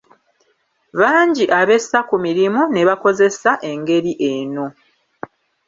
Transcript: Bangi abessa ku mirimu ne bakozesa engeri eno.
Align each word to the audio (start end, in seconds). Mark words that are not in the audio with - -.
Bangi 0.99 1.45
abessa 1.59 1.99
ku 2.09 2.15
mirimu 2.25 2.61
ne 2.73 2.81
bakozesa 2.89 3.51
engeri 3.71 4.13
eno. 4.33 4.65